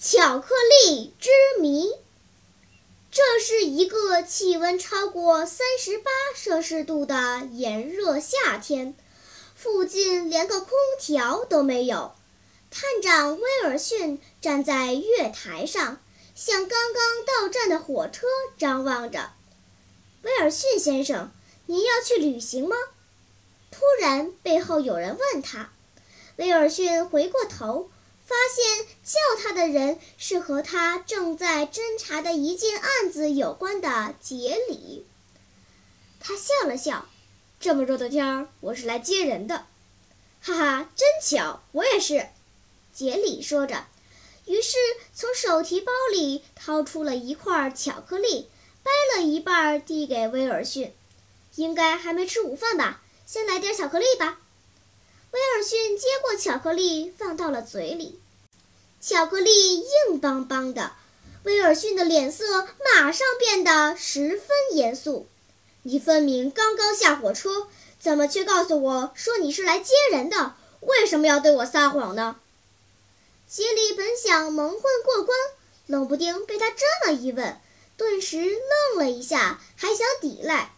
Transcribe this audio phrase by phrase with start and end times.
[0.00, 0.54] 巧克
[0.86, 1.28] 力之
[1.60, 1.90] 谜，
[3.10, 8.94] 这是一个气温超过三十八摄氏度的炎热夏天。
[9.56, 12.12] 附近连个空调都没有。
[12.70, 16.00] 探长威尔逊站在月台上，
[16.36, 19.32] 向刚刚到站的火车张望着。
[20.22, 21.32] 威尔逊先生，
[21.66, 22.76] 您要去旅行吗？
[23.72, 25.72] 突然，背后有人问他。
[26.36, 27.90] 威尔逊回过头，
[28.28, 35.06] 发现叫他的人是和他正在侦查的一件案子有关的杰里。
[36.20, 37.08] 他笑了笑。
[37.58, 39.66] 这么热的天儿，我是来接人的，
[40.42, 42.28] 哈哈，真巧，我也是。
[42.94, 43.86] 杰里说着，
[44.44, 44.76] 于是
[45.12, 48.48] 从手提包里掏出了一块巧克力，
[48.84, 50.92] 掰了一半递给威尔逊。
[51.56, 53.02] 应该还没吃午饭吧？
[53.26, 54.38] 先来点巧克力吧。
[55.30, 58.18] 威尔逊接过巧克力，放到了嘴里。
[59.00, 60.92] 巧克力硬邦邦的，
[61.44, 65.26] 威尔逊的脸色马上变得十分严肃。
[65.82, 67.68] 你分明刚刚下火车，
[68.00, 70.54] 怎么却告诉我说你是来接人的？
[70.80, 72.36] 为什么要对我撒谎呢？
[73.46, 75.36] 杰里本想蒙混过关，
[75.86, 77.60] 冷不丁被他这么一问，
[77.96, 80.72] 顿时愣了一下，还想抵赖。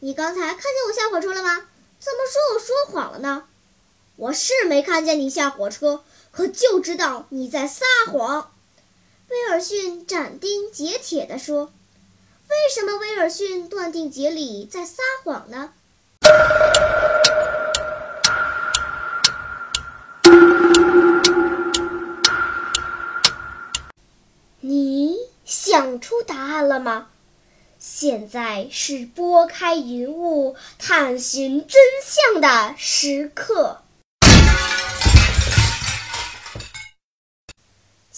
[0.00, 1.68] 你刚才看见我下火车了吗？
[2.00, 3.48] 怎么说我说谎了呢？
[4.20, 6.02] 我是没看见你下火车，
[6.32, 8.50] 可就知道你在撒谎。
[9.28, 11.72] 威尔逊斩钉截铁地说。
[12.48, 15.72] 为什么威尔逊断定杰里在撒谎呢？
[24.58, 27.06] 你想出答案了吗？
[27.78, 33.82] 现在是拨开云雾探寻真相的时刻。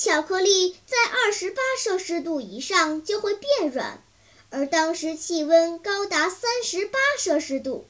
[0.00, 4.00] 巧克力在二十八摄氏度以上就会变软。
[4.48, 7.84] 而当时气温高达三十八摄氏度，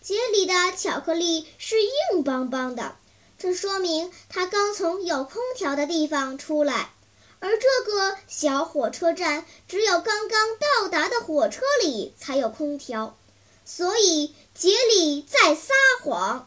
[0.00, 2.94] 杰里的巧克力是硬邦邦的，
[3.36, 6.92] 这说明他刚从有空调的地方出来。
[7.40, 13.18] 而这个小火车站只有刚刚到达的火车里才有空调，
[13.64, 15.74] 所以杰里在撒
[16.04, 16.46] 谎。